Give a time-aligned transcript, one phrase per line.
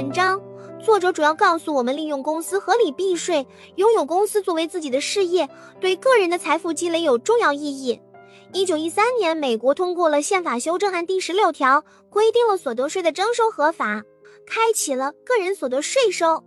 [0.00, 0.40] 本章
[0.82, 5.46] 作者主要告诉我们，利用公司合理避税，拥有公司作为自己的事业，
[5.78, 8.00] 对个人的财富积累有重要意义。
[8.54, 14.02] 一九一三年，美国通过了宪法修正案第十六条，规定了所得税的征收合法，
[14.46, 16.42] 开启了个人所得税收。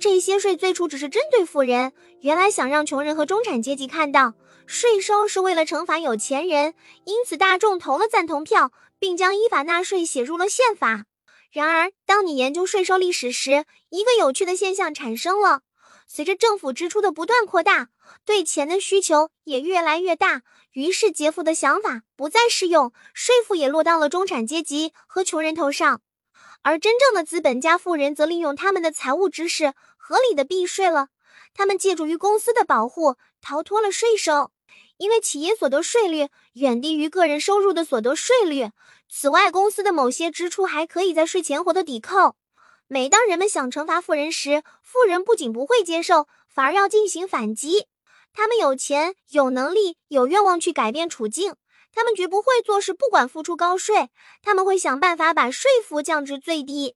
[0.00, 1.92] 这些税最初只是针对富人，
[2.22, 4.34] 原来想让穷人和中产阶级看到
[4.66, 6.74] 税收是为了惩罚有钱人，
[7.04, 11.04] 因此大众投了赞同票，并将依法纳税写入了宪法。
[11.50, 15.62] 然而，当你研究税收历史时，一个有趣的现象产生了：
[16.06, 17.88] 随着政府支出的不断扩大，
[18.26, 20.42] 对钱的需求也越来越大。
[20.72, 26.02] 于是，劫富的想法不再适用，税负也落到了中产阶级和穷人头上，
[26.62, 31.08] 而真正的资本家富人则利用他们的财务知识，合理的避税了。
[31.54, 34.52] 他们借助于公司的保护，逃脱了税收，
[34.98, 38.70] 因为企业所得税率远低于个人收入的所得税率。
[39.08, 42.36] 此外，公司的某些支出还可以在税前获得抵扣。
[42.86, 47.86] 每当人们想惩罚富人时，富人不仅不会接受，反而要进行反击。
[48.32, 51.56] 他们有钱、有能力、有愿望去改变处境，
[51.92, 54.10] 他们绝不会做事不管付出高税。
[54.42, 56.94] 他们会想办法把税负降至最低。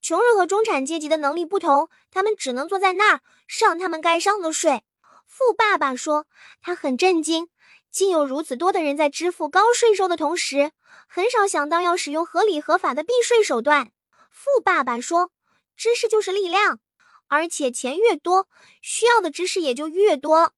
[0.00, 4.82] 穷人和中产阶级的能力不同，他们只能坐在那儿上他们该上的税。
[5.26, 6.26] 富爸爸说，
[6.62, 7.48] 他很震惊，
[7.94, 10.72] 竟有如此多的人在支付高税收的同时，
[11.06, 13.92] 很少想到要使用合理合法的避税手段。
[14.32, 15.30] 富爸爸说，
[15.76, 16.80] 知识就是力量，
[17.28, 18.48] 而且钱越多，
[18.82, 20.50] 需要的知识也就越多。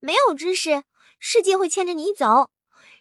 [0.00, 0.82] 没有知识，
[1.20, 2.50] 世界会牵着你走。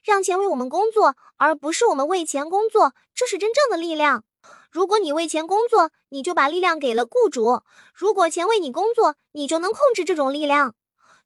[0.04, 4.24] 让钱为我们工作，而不是我们为钱工作，这是真正的力量。
[4.70, 7.64] 如果你为钱工作，你就把力量给了雇主；
[7.96, 10.76] 如果钱为你工作，你就能控制这种力量。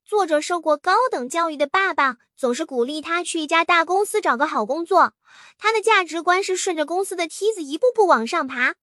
[0.06, 5.14] 作者受过高等教育的爸爸总是鼓励他去一家大公司找个好工作。
[5.58, 8.76] 他的价值观是顺着公司的梯子一步步往上爬。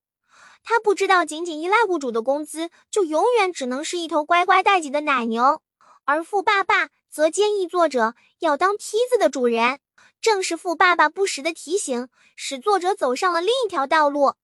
[0.62, 5.62] 他不知道，仅仅依赖雇主的工资，就永远只能是一头乖乖待己的奶牛。
[6.04, 9.78] 而富爸爸则建议作者要当梯子的主人，
[10.20, 14.34] 正是富爸爸不时的提醒，使作者走上了另一条道路。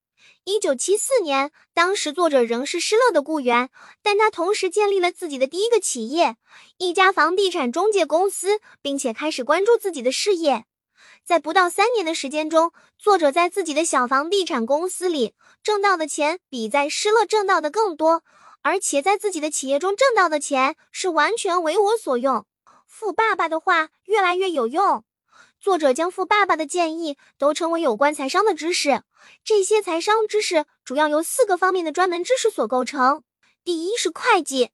[0.45, 3.71] 一九七四年，当时作者仍是施乐的雇员，
[4.03, 6.37] 但他同时建立了自己的第一个企业——
[6.79, 10.65] 一家房地产中介公司，并且开始关注自己的事业。
[11.25, 18.23] 在不到三年的时间中，作者在自己的小房地产公司里挣到的钱比在施乐挣到的更多。
[18.63, 22.47] 而且在自己的企业中挣到的钱是完全为我所用。
[22.89, 25.05] 富爸爸的话越来越有用。
[25.61, 29.03] 作者将富爸爸的建议都称为有关财商的知识。
[29.45, 33.23] 这些财商知识主要由四个方面的专门知识所构成。
[33.65, 34.71] 第一是会计，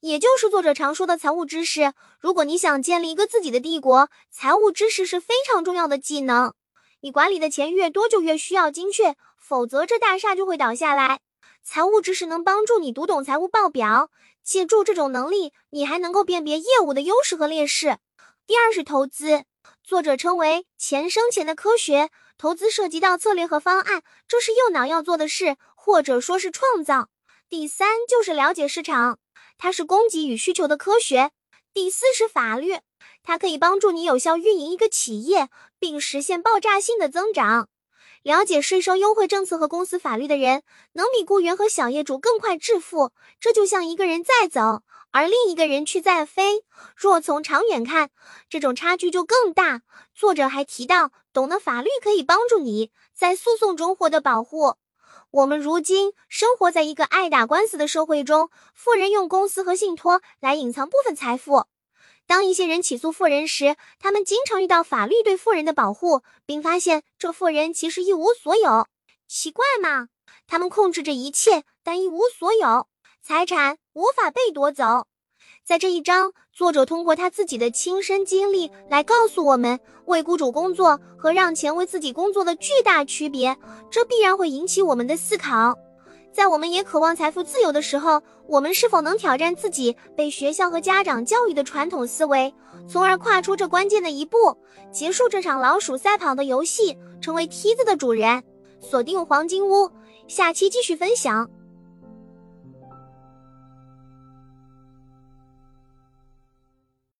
[0.00, 1.92] 也就是作者常说的财务知识。
[2.20, 6.54] 如果你想建立一个自己的帝国，财务知识是非常重要的技能。
[7.00, 11.20] 你管理的钱越多，就越需要精确，否则这大厦就会倒下来。
[11.62, 14.10] 财务知识能帮助你读懂财务报表，
[14.42, 17.98] 借助这种能力，你还能够辨别业务的优势和劣势。
[18.46, 19.44] 第二是投资，
[19.86, 22.10] 作者称为钱生钱的科学。
[22.36, 27.08] 投资涉及到策略和方案，这是右脑要做的事，或者说是创造。
[27.48, 29.20] 第三就是了解市场，
[29.56, 31.30] 它是供给与需求的科学。
[31.72, 32.80] 第四是法律，
[33.22, 37.68] 它可以帮助你有效运营一个企业，并实现爆炸性的增长。
[38.24, 40.64] 了解税收优惠政策和公司法律的人，
[40.94, 43.12] 能比雇员和小业主更快致富。
[43.38, 44.82] 这就像一个人在走，
[45.12, 46.64] 而另一个人却在飞。
[46.96, 48.10] 若从长远看，
[48.48, 49.82] 这种差距就更大。
[50.14, 54.76] 作者还提到，懂得法律可以帮助你在诉讼中获得保护。
[55.30, 61.66] 我们如今生活在一个爱打官司的社会中，富人用公司和信托来隐藏部分财富。
[62.26, 68.86] 当一些人起诉富人时，他们经常遇到法律对富人的保护，并发现这富人其实一无所有。
[69.28, 70.08] 奇怪吗？
[70.46, 72.88] 他们控制着一切，但一无所有，
[73.28, 74.84] 财产无法被夺走。
[75.64, 83.56] 在这一章，作者通过他自己的亲身经历来告诉我们，为雇主工作和让钱为自己工作的巨大区别。
[83.90, 85.76] 这必然会引起我们的思考。
[86.32, 92.54] 在我们也渴望财富自由的时候，我们是否能挑战自己被学校和家长教育的传统思维，
[92.88, 94.56] 从而跨出这关键的一步，
[94.92, 98.44] 结束这场老鼠赛跑的游戏，成为梯子的主人？
[98.80, 99.90] 锁定黄金屋，
[100.28, 101.50] 下期继续分享。